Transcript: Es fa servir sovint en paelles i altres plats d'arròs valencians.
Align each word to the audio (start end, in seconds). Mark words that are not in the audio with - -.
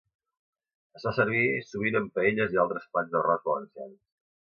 Es 0.99 1.05
fa 1.09 1.13
servir 1.17 1.45
sovint 1.67 2.01
en 2.01 2.09
paelles 2.17 2.59
i 2.59 2.63
altres 2.67 2.91
plats 2.95 3.15
d'arròs 3.15 3.49
valencians. 3.53 3.99